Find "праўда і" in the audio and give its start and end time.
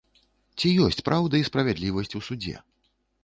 1.09-1.45